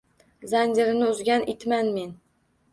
Zanjirini 0.53 1.11
uzgan 1.13 1.47
itman 1.55 1.95
men 2.01 2.19